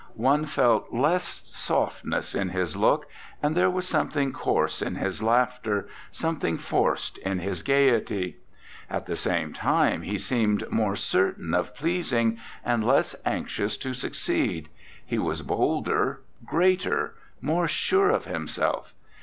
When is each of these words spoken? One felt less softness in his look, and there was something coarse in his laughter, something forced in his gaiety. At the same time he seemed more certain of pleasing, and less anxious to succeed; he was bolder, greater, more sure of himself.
One 0.17 0.45
felt 0.45 0.91
less 0.91 1.43
softness 1.45 2.33
in 2.33 2.49
his 2.49 2.75
look, 2.75 3.05
and 3.43 3.53
there 3.53 3.69
was 3.69 3.87
something 3.87 4.33
coarse 4.33 4.81
in 4.81 4.95
his 4.95 5.21
laughter, 5.21 5.87
something 6.11 6.57
forced 6.57 7.19
in 7.19 7.37
his 7.37 7.61
gaiety. 7.61 8.37
At 8.89 9.05
the 9.05 9.15
same 9.15 9.53
time 9.53 10.01
he 10.01 10.17
seemed 10.17 10.67
more 10.71 10.95
certain 10.95 11.53
of 11.53 11.75
pleasing, 11.75 12.39
and 12.65 12.83
less 12.83 13.15
anxious 13.25 13.77
to 13.77 13.93
succeed; 13.93 14.69
he 15.05 15.19
was 15.19 15.43
bolder, 15.43 16.21
greater, 16.47 17.13
more 17.39 17.67
sure 17.67 18.09
of 18.09 18.25
himself. 18.25 18.95